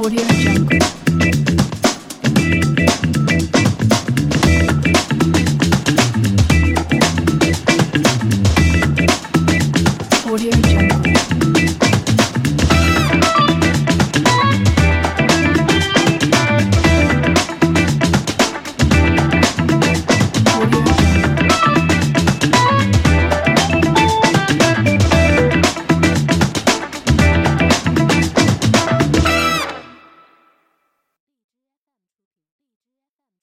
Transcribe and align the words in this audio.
Audio 0.00 0.24
Jungle. 0.32 0.99